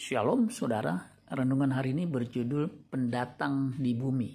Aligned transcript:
Shalom 0.00 0.48
saudara, 0.48 1.12
renungan 1.28 1.76
hari 1.76 1.92
ini 1.92 2.08
berjudul 2.08 2.88
Pendatang 2.88 3.76
di 3.76 3.92
Bumi. 3.92 4.32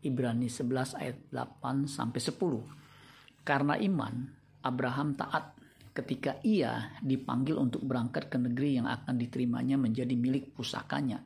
Ibrani 0.00 0.48
11 0.48 0.96
ayat 0.96 1.20
8 1.28 1.84
sampai 1.84 2.16
10. 2.16 3.44
Karena 3.44 3.76
iman, 3.76 4.24
Abraham 4.64 5.12
taat 5.12 5.52
ketika 5.92 6.40
ia 6.40 6.96
dipanggil 7.04 7.60
untuk 7.60 7.84
berangkat 7.84 8.32
ke 8.32 8.40
negeri 8.40 8.80
yang 8.80 8.88
akan 8.88 9.20
diterimanya 9.20 9.76
menjadi 9.76 10.16
milik 10.16 10.56
pusakanya. 10.56 11.20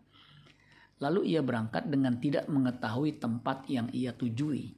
Lalu 0.98 1.30
ia 1.30 1.38
berangkat 1.38 1.86
dengan 1.86 2.18
tidak 2.18 2.50
mengetahui 2.50 3.22
tempat 3.22 3.70
yang 3.70 3.86
ia 3.94 4.10
tujui. 4.10 4.74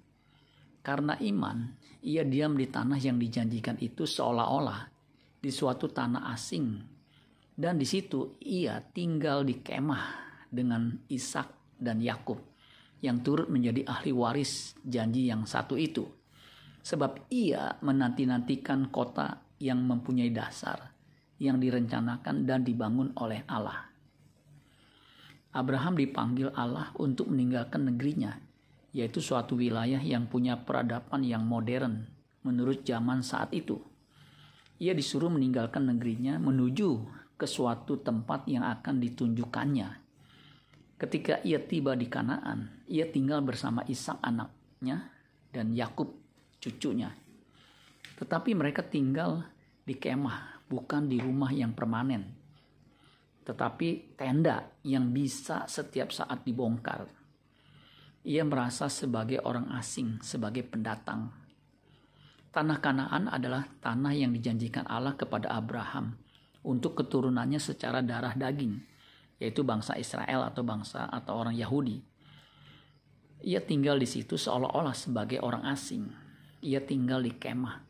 Karena 0.84 1.16
iman, 1.16 1.64
ia 2.04 2.28
diam 2.28 2.60
di 2.60 2.68
tanah 2.68 3.00
yang 3.00 3.16
dijanjikan 3.16 3.80
itu 3.80 4.04
seolah-olah 4.04 4.84
di 5.40 5.48
suatu 5.48 5.88
tanah 5.88 6.28
asing 6.36 6.92
dan 7.52 7.76
di 7.76 7.84
situ 7.84 8.36
ia 8.40 8.80
tinggal 8.80 9.44
di 9.44 9.60
kemah 9.60 10.04
dengan 10.48 10.96
Ishak 11.08 11.76
dan 11.80 12.00
Yakub 12.00 12.40
yang 13.02 13.20
turut 13.20 13.50
menjadi 13.50 13.82
ahli 13.84 14.14
waris 14.14 14.78
janji 14.86 15.26
yang 15.28 15.44
satu 15.44 15.74
itu. 15.74 16.06
Sebab 16.82 17.30
ia 17.30 17.78
menanti-nantikan 17.82 18.90
kota 18.90 19.42
yang 19.62 19.82
mempunyai 19.86 20.30
dasar, 20.34 20.90
yang 21.38 21.58
direncanakan 21.62 22.46
dan 22.46 22.66
dibangun 22.66 23.14
oleh 23.18 23.46
Allah. 23.46 23.90
Abraham 25.52 25.94
dipanggil 26.00 26.50
Allah 26.56 26.90
untuk 26.98 27.30
meninggalkan 27.30 27.86
negerinya, 27.86 28.34
yaitu 28.90 29.20
suatu 29.20 29.54
wilayah 29.54 30.00
yang 30.00 30.26
punya 30.26 30.58
peradaban 30.58 31.22
yang 31.22 31.44
modern 31.44 32.08
menurut 32.42 32.82
zaman 32.82 33.22
saat 33.22 33.54
itu. 33.54 33.78
Ia 34.82 34.96
disuruh 34.96 35.30
meninggalkan 35.30 35.86
negerinya 35.86 36.42
menuju 36.42 37.21
ke 37.42 37.50
suatu 37.50 37.98
tempat 37.98 38.46
yang 38.46 38.62
akan 38.62 39.02
ditunjukkannya. 39.02 39.88
Ketika 40.94 41.42
ia 41.42 41.58
tiba 41.58 41.98
di 41.98 42.06
Kanaan, 42.06 42.86
ia 42.86 43.02
tinggal 43.10 43.42
bersama 43.42 43.82
Ishak 43.82 44.22
anaknya 44.22 45.10
dan 45.50 45.74
Yakub 45.74 46.14
cucunya. 46.62 47.10
Tetapi 48.14 48.54
mereka 48.54 48.86
tinggal 48.86 49.42
di 49.82 49.98
kemah, 49.98 50.70
bukan 50.70 51.10
di 51.10 51.18
rumah 51.18 51.50
yang 51.50 51.74
permanen, 51.74 52.30
tetapi 53.42 54.14
tenda 54.14 54.62
yang 54.86 55.10
bisa 55.10 55.66
setiap 55.66 56.14
saat 56.14 56.46
dibongkar. 56.46 57.10
Ia 58.22 58.46
merasa 58.46 58.86
sebagai 58.86 59.42
orang 59.42 59.74
asing, 59.74 60.22
sebagai 60.22 60.62
pendatang. 60.62 61.34
Tanah 62.54 62.78
Kanaan 62.78 63.26
adalah 63.26 63.66
tanah 63.82 64.14
yang 64.14 64.30
dijanjikan 64.30 64.86
Allah 64.86 65.18
kepada 65.18 65.50
Abraham 65.50 66.21
untuk 66.62 66.98
keturunannya 66.98 67.58
secara 67.58 68.00
darah 68.00 68.34
daging, 68.34 68.78
yaitu 69.42 69.66
bangsa 69.66 69.98
Israel 69.98 70.46
atau 70.46 70.62
bangsa 70.62 71.10
atau 71.10 71.42
orang 71.42 71.58
Yahudi. 71.58 71.98
Ia 73.42 73.58
tinggal 73.58 73.98
di 73.98 74.06
situ 74.06 74.38
seolah-olah 74.38 74.94
sebagai 74.94 75.42
orang 75.42 75.66
asing. 75.66 76.06
Ia 76.62 76.78
tinggal 76.78 77.26
di 77.26 77.34
kemah. 77.34 77.82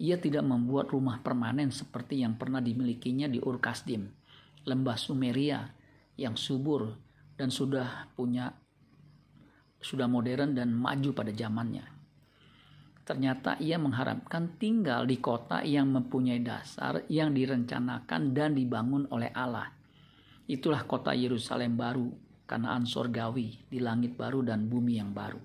Ia 0.00 0.20
tidak 0.20 0.44
membuat 0.44 0.92
rumah 0.92 1.20
permanen 1.24 1.72
seperti 1.72 2.20
yang 2.20 2.36
pernah 2.36 2.60
dimilikinya 2.60 3.28
di 3.28 3.40
Ur 3.40 3.60
Kasdim, 3.60 4.08
lembah 4.68 4.96
Sumeria 4.96 5.72
yang 6.20 6.36
subur 6.36 6.92
dan 7.36 7.48
sudah 7.48 8.12
punya 8.12 8.52
sudah 9.80 10.04
modern 10.04 10.52
dan 10.52 10.76
maju 10.76 11.16
pada 11.16 11.32
zamannya. 11.32 11.99
Ternyata 13.10 13.58
ia 13.58 13.74
mengharapkan 13.74 14.54
tinggal 14.54 15.02
di 15.02 15.18
kota 15.18 15.66
yang 15.66 15.90
mempunyai 15.90 16.46
dasar 16.46 17.02
yang 17.10 17.34
direncanakan 17.34 18.30
dan 18.30 18.54
dibangun 18.54 19.10
oleh 19.10 19.34
Allah. 19.34 19.66
Itulah 20.46 20.86
kota 20.86 21.10
Yerusalem 21.10 21.74
baru, 21.74 22.06
Kanaan 22.46 22.86
sorgawi 22.86 23.66
di 23.66 23.82
langit 23.82 24.14
baru 24.14 24.46
dan 24.46 24.70
bumi 24.70 25.02
yang 25.02 25.10
baru. 25.10 25.42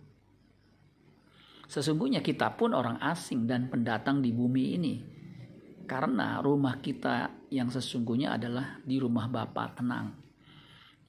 Sesungguhnya 1.65 2.21
kita 2.21 2.53
pun 2.53 2.77
orang 2.77 3.01
asing 3.01 3.49
dan 3.49 3.65
pendatang 3.65 4.21
di 4.21 4.29
bumi 4.29 4.63
ini. 4.77 4.95
Karena 5.89 6.45
rumah 6.45 6.77
kita 6.77 7.49
yang 7.49 7.73
sesungguhnya 7.73 8.37
adalah 8.37 8.77
di 8.85 9.01
rumah 9.01 9.25
Bapa 9.25 9.73
tenang. 9.73 10.13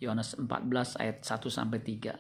Yohanes 0.01 0.33
14 0.41 1.05
ayat 1.05 1.21
1 1.21 1.53
sampai 1.53 1.85
3. 1.85 2.17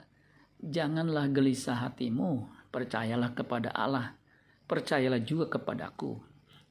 Janganlah 0.60 1.32
gelisah 1.32 1.88
hatimu, 1.88 2.52
percayalah 2.68 3.32
kepada 3.32 3.72
Allah 3.72 4.25
percayalah 4.66 5.22
juga 5.22 5.46
kepadaku. 5.58 6.18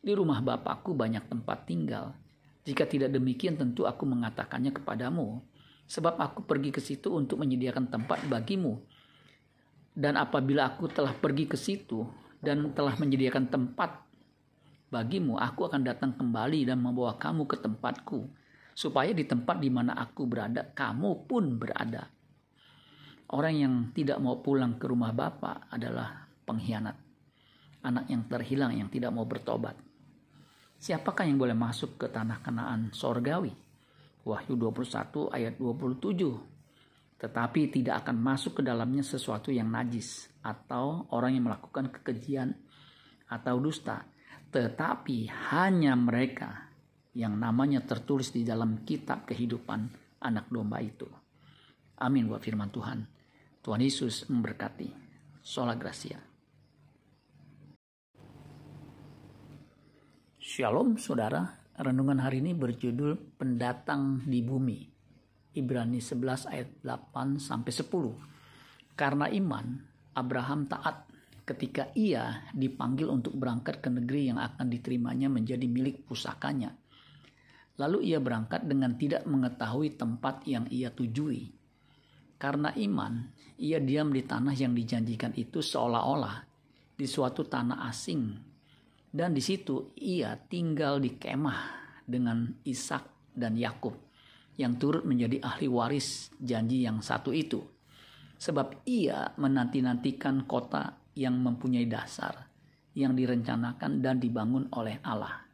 Di 0.05 0.13
rumah 0.13 0.43
Bapakku 0.43 0.93
banyak 0.93 1.25
tempat 1.25 1.65
tinggal. 1.65 2.13
Jika 2.67 2.85
tidak 2.85 3.09
demikian 3.15 3.57
tentu 3.57 3.89
aku 3.89 4.05
mengatakannya 4.05 4.69
kepadamu. 4.75 5.41
Sebab 5.89 6.17
aku 6.17 6.45
pergi 6.45 6.69
ke 6.69 6.81
situ 6.83 7.09
untuk 7.15 7.41
menyediakan 7.41 7.89
tempat 7.89 8.21
bagimu. 8.29 8.77
Dan 9.95 10.19
apabila 10.19 10.75
aku 10.75 10.91
telah 10.91 11.15
pergi 11.15 11.47
ke 11.47 11.55
situ 11.55 12.03
dan 12.43 12.75
telah 12.75 12.93
menyediakan 12.99 13.47
tempat 13.47 14.03
bagimu, 14.91 15.39
aku 15.39 15.71
akan 15.71 15.81
datang 15.87 16.11
kembali 16.13 16.67
dan 16.67 16.83
membawa 16.83 17.15
kamu 17.15 17.47
ke 17.47 17.57
tempatku. 17.61 18.27
Supaya 18.75 19.15
di 19.15 19.23
tempat 19.23 19.63
di 19.63 19.71
mana 19.71 19.95
aku 19.95 20.27
berada, 20.27 20.67
kamu 20.67 21.25
pun 21.31 21.55
berada. 21.55 22.11
Orang 23.31 23.55
yang 23.55 23.73
tidak 23.95 24.19
mau 24.19 24.43
pulang 24.43 24.75
ke 24.75 24.85
rumah 24.85 25.15
Bapak 25.15 25.71
adalah 25.71 26.27
pengkhianat 26.43 27.04
anak 27.85 28.09
yang 28.09 28.25
terhilang 28.25 28.73
yang 28.73 28.89
tidak 28.89 29.13
mau 29.13 29.29
bertobat. 29.29 29.77
Siapakah 30.81 31.29
yang 31.29 31.37
boleh 31.37 31.53
masuk 31.53 32.01
ke 32.01 32.09
tanah 32.09 32.41
kenaan 32.41 32.89
sorgawi? 32.91 33.53
Wahyu 34.25 34.57
21 34.57 35.29
ayat 35.29 35.53
27. 35.61 37.21
Tetapi 37.21 37.61
tidak 37.71 38.05
akan 38.05 38.17
masuk 38.17 38.59
ke 38.59 38.61
dalamnya 38.65 39.05
sesuatu 39.05 39.53
yang 39.53 39.69
najis 39.69 40.27
atau 40.41 41.07
orang 41.13 41.37
yang 41.37 41.45
melakukan 41.47 41.93
kekejian 41.93 42.57
atau 43.29 43.55
dusta. 43.61 44.03
Tetapi 44.49 45.29
hanya 45.53 45.93
mereka 45.95 46.73
yang 47.15 47.39
namanya 47.39 47.79
tertulis 47.85 48.35
di 48.35 48.43
dalam 48.43 48.83
kitab 48.83 49.23
kehidupan 49.23 49.87
anak 50.25 50.51
domba 50.51 50.83
itu. 50.83 51.07
Amin 52.01 52.27
buat 52.27 52.43
firman 52.43 52.73
Tuhan. 52.73 52.99
Tuhan 53.63 53.81
Yesus 53.81 54.27
memberkati. 54.27 54.91
Sola 55.39 55.77
Gracia. 55.79 56.34
Shalom 60.55 60.95
saudara, 60.95 61.51
renungan 61.75 62.15
hari 62.23 62.39
ini 62.39 62.55
berjudul 62.55 63.35
Pendatang 63.35 64.23
di 64.23 64.39
Bumi. 64.39 64.87
Ibrani 65.51 65.99
11 65.99 66.47
ayat 66.47 66.79
8 66.79 67.43
sampai 67.43 67.75
10. 67.75 68.95
Karena 68.95 69.27
iman, 69.35 69.75
Abraham 70.15 70.63
taat 70.63 71.11
ketika 71.43 71.91
ia 71.91 72.47
dipanggil 72.55 73.11
untuk 73.11 73.35
berangkat 73.35 73.83
ke 73.83 73.91
negeri 73.99 74.31
yang 74.31 74.39
akan 74.39 74.71
diterimanya 74.71 75.27
menjadi 75.27 75.67
milik 75.67 76.07
pusakanya. 76.07 76.71
Lalu 77.75 78.15
ia 78.15 78.23
berangkat 78.23 78.63
dengan 78.63 78.95
tidak 78.95 79.27
mengetahui 79.27 79.99
tempat 79.99 80.47
yang 80.47 80.71
ia 80.71 80.87
tujui. 80.87 81.51
Karena 82.39 82.71
iman, 82.71 83.27
ia 83.59 83.83
diam 83.83 84.07
di 84.07 84.23
tanah 84.23 84.55
yang 84.55 84.71
dijanjikan 84.71 85.35
itu 85.35 85.59
seolah-olah 85.59 86.47
di 86.95 87.03
suatu 87.03 87.43
tanah 87.43 87.91
asing 87.91 88.54
dan 89.15 89.31
di 89.31 89.39
situ 89.39 89.95
ia 89.95 90.35
tinggal 90.35 90.99
di 90.99 91.15
kemah 91.15 91.87
dengan 92.03 92.51
Ishak 92.67 93.31
dan 93.31 93.55
Yakub 93.55 93.95
yang 94.59 94.75
turut 94.75 95.07
menjadi 95.07 95.39
ahli 95.39 95.71
waris 95.71 96.35
janji 96.35 96.83
yang 96.83 96.99
satu 96.99 97.31
itu. 97.31 97.63
Sebab 98.35 98.83
ia 98.83 99.31
menanti-nantikan 99.39 100.43
kota 100.43 100.99
yang 101.15 101.39
mempunyai 101.39 101.87
dasar, 101.87 102.51
yang 102.91 103.15
direncanakan 103.15 104.03
dan 104.03 104.19
dibangun 104.19 104.67
oleh 104.75 104.99
Allah. 105.07 105.47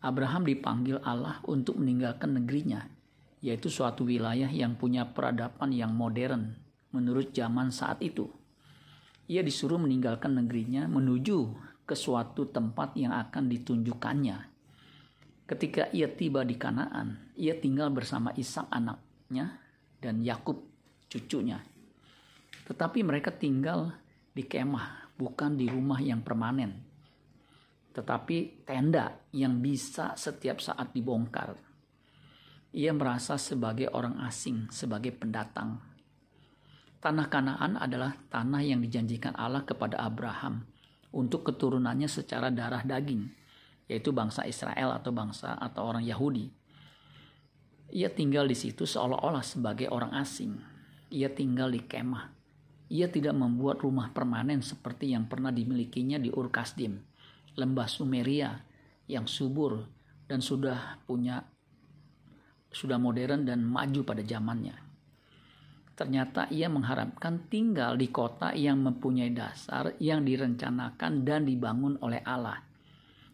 Abraham 0.00 0.48
dipanggil 0.48 1.04
Allah 1.04 1.44
untuk 1.44 1.76
meninggalkan 1.76 2.40
negerinya, 2.40 2.88
yaitu 3.44 3.68
suatu 3.68 4.08
wilayah 4.08 4.48
yang 4.48 4.80
punya 4.80 5.04
peradaban 5.12 5.76
yang 5.76 5.92
modern 5.92 6.56
menurut 6.96 7.36
zaman 7.36 7.68
saat 7.68 8.00
itu. 8.00 8.32
Ia 9.28 9.44
disuruh 9.44 9.76
meninggalkan 9.76 10.40
negerinya 10.40 10.88
menuju 10.88 11.67
ke 11.88 11.96
suatu 11.96 12.44
tempat 12.52 12.92
yang 13.00 13.16
akan 13.16 13.48
ditunjukkannya. 13.48 14.36
Ketika 15.48 15.88
ia 15.96 16.12
tiba 16.12 16.44
di 16.44 16.60
Kanaan, 16.60 17.32
ia 17.32 17.56
tinggal 17.56 17.88
bersama 17.88 18.36
Ishak 18.36 18.68
anaknya 18.68 19.56
dan 19.96 20.20
Yakub 20.20 20.60
cucunya. 21.08 21.64
Tetapi 22.68 23.00
mereka 23.00 23.32
tinggal 23.32 23.96
di 24.36 24.44
kemah, 24.44 25.16
bukan 25.16 25.56
di 25.56 25.64
rumah 25.72 25.96
yang 26.04 26.20
permanen, 26.20 26.84
tetapi 27.96 28.68
tenda 28.68 29.24
yang 29.32 29.56
bisa 29.64 30.12
setiap 30.20 30.60
saat 30.60 30.92
dibongkar. 30.92 31.56
Ia 32.76 32.92
merasa 32.92 33.40
sebagai 33.40 33.88
orang 33.88 34.20
asing, 34.28 34.68
sebagai 34.68 35.16
pendatang. 35.16 35.80
Tanah 37.00 37.32
Kanaan 37.32 37.80
adalah 37.80 38.12
tanah 38.28 38.60
yang 38.60 38.84
dijanjikan 38.84 39.32
Allah 39.32 39.64
kepada 39.64 40.04
Abraham 40.04 40.68
untuk 41.12 41.48
keturunannya 41.48 42.08
secara 42.08 42.52
darah 42.52 42.84
daging, 42.84 43.28
yaitu 43.88 44.12
bangsa 44.12 44.44
Israel 44.44 44.92
atau 44.96 45.10
bangsa 45.12 45.56
atau 45.56 45.88
orang 45.88 46.04
Yahudi. 46.04 46.52
Ia 47.88 48.12
tinggal 48.12 48.44
di 48.44 48.56
situ 48.56 48.84
seolah-olah 48.84 49.40
sebagai 49.40 49.88
orang 49.88 50.12
asing. 50.20 50.60
Ia 51.08 51.32
tinggal 51.32 51.72
di 51.72 51.80
kemah. 51.80 52.36
Ia 52.92 53.08
tidak 53.08 53.36
membuat 53.36 53.80
rumah 53.80 54.12
permanen 54.12 54.60
seperti 54.60 55.12
yang 55.16 55.28
pernah 55.28 55.52
dimilikinya 55.52 56.20
di 56.20 56.28
Ur 56.32 56.52
Kasdim, 56.52 57.00
lembah 57.56 57.88
Sumeria 57.88 58.60
yang 59.08 59.24
subur 59.24 59.88
dan 60.28 60.44
sudah 60.44 61.00
punya 61.08 61.44
sudah 62.68 63.00
modern 63.00 63.48
dan 63.48 63.64
maju 63.64 64.04
pada 64.04 64.20
zamannya. 64.20 64.87
Ternyata 65.98 66.46
ia 66.54 66.70
mengharapkan 66.70 67.50
tinggal 67.50 67.98
di 67.98 68.06
kota 68.14 68.54
yang 68.54 68.86
mempunyai 68.86 69.34
dasar 69.34 69.98
yang 69.98 70.22
direncanakan 70.22 71.26
dan 71.26 71.42
dibangun 71.42 71.98
oleh 71.98 72.22
Allah. 72.22 72.62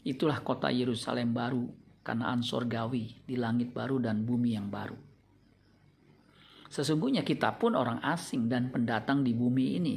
Itulah 0.01 0.41
kota 0.41 0.73
Yerusalem 0.73 1.37
baru, 1.37 1.69
Kanaan 2.01 2.41
sorgawi 2.41 3.21
di 3.29 3.37
langit 3.37 3.73
baru 3.73 4.01
dan 4.01 4.25
bumi 4.25 4.57
yang 4.57 4.73
baru. 4.73 4.97
Sesungguhnya 6.73 7.21
kita 7.21 7.53
pun 7.57 7.77
orang 7.77 8.01
asing 8.01 8.49
dan 8.49 8.73
pendatang 8.73 9.21
di 9.25 9.37
bumi 9.37 9.65
ini. 9.77 9.97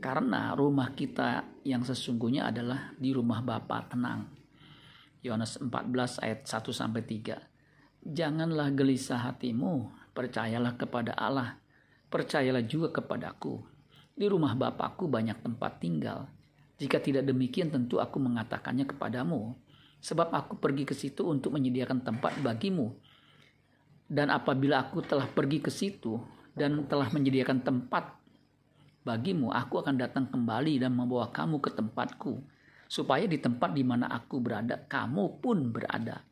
Karena 0.00 0.56
rumah 0.56 0.96
kita 0.96 1.60
yang 1.64 1.84
sesungguhnya 1.84 2.52
adalah 2.52 2.92
di 2.96 3.12
rumah 3.12 3.44
Bapa 3.44 3.84
tenang. 3.88 4.28
Yohanes 5.24 5.60
14 5.60 6.24
ayat 6.24 6.40
1 6.44 6.72
sampai 6.72 7.04
3. 7.04 8.12
Janganlah 8.12 8.72
gelisah 8.76 9.24
hatimu, 9.28 9.88
percayalah 10.12 10.76
kepada 10.76 11.16
Allah 11.16 11.65
percayalah 12.10 12.62
juga 12.64 12.90
kepadaku. 12.94 13.62
Di 14.16 14.26
rumah 14.30 14.56
Bapakku 14.56 15.10
banyak 15.10 15.44
tempat 15.44 15.76
tinggal. 15.82 16.24
Jika 16.80 17.00
tidak 17.00 17.28
demikian 17.28 17.68
tentu 17.68 18.00
aku 18.00 18.16
mengatakannya 18.16 18.88
kepadamu. 18.88 19.52
Sebab 20.00 20.32
aku 20.32 20.56
pergi 20.60 20.84
ke 20.88 20.94
situ 20.96 21.24
untuk 21.28 21.56
menyediakan 21.56 22.04
tempat 22.04 22.40
bagimu. 22.40 22.96
Dan 24.06 24.30
apabila 24.30 24.86
aku 24.86 25.02
telah 25.02 25.26
pergi 25.26 25.58
ke 25.58 25.68
situ 25.72 26.20
dan 26.54 26.86
telah 26.86 27.10
menyediakan 27.10 27.60
tempat 27.60 28.16
bagimu, 29.02 29.50
aku 29.50 29.82
akan 29.82 29.98
datang 29.98 30.30
kembali 30.30 30.78
dan 30.80 30.94
membawa 30.94 31.28
kamu 31.34 31.58
ke 31.58 31.74
tempatku. 31.74 32.40
Supaya 32.86 33.26
di 33.26 33.42
tempat 33.42 33.74
di 33.74 33.82
mana 33.82 34.06
aku 34.06 34.38
berada, 34.38 34.78
kamu 34.78 35.42
pun 35.42 35.74
berada. 35.74 36.22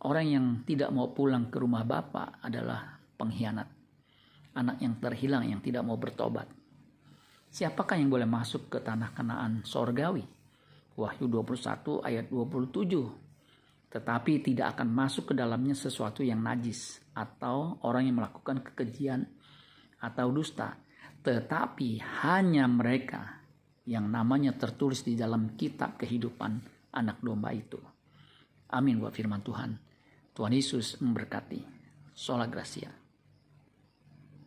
Orang 0.00 0.26
yang 0.26 0.46
tidak 0.64 0.88
mau 0.88 1.12
pulang 1.12 1.52
ke 1.52 1.60
rumah 1.60 1.84
Bapak 1.84 2.40
adalah 2.40 2.96
pengkhianat 3.20 3.83
anak 4.54 4.78
yang 4.80 4.94
terhilang 5.02 5.44
yang 5.50 5.60
tidak 5.60 5.82
mau 5.82 5.98
bertobat. 5.98 6.46
Siapakah 7.54 7.98
yang 7.98 8.10
boleh 8.10 8.26
masuk 8.26 8.66
ke 8.66 8.78
tanah 8.82 9.14
kenaan 9.14 9.62
sorgawi? 9.62 10.26
Wahyu 10.94 11.26
21 11.26 12.02
ayat 12.02 12.26
27. 12.30 13.94
Tetapi 13.94 14.32
tidak 14.42 14.74
akan 14.78 14.90
masuk 14.90 15.30
ke 15.30 15.34
dalamnya 15.38 15.74
sesuatu 15.74 16.26
yang 16.26 16.42
najis 16.42 16.98
atau 17.14 17.78
orang 17.86 18.10
yang 18.10 18.18
melakukan 18.18 18.62
kekejian 18.62 19.22
atau 20.02 20.34
dusta. 20.34 20.74
Tetapi 21.22 22.02
hanya 22.26 22.66
mereka 22.66 23.38
yang 23.86 24.10
namanya 24.10 24.58
tertulis 24.58 25.06
di 25.06 25.14
dalam 25.14 25.54
kitab 25.54 25.94
kehidupan 25.94 26.58
anak 26.94 27.22
domba 27.22 27.54
itu. 27.54 27.78
Amin 28.74 28.98
buat 28.98 29.14
firman 29.14 29.46
Tuhan. 29.46 29.70
Tuhan 30.34 30.50
Yesus 30.50 30.98
memberkati. 30.98 31.62
Sola 32.14 32.50
Gracia. 32.50 33.03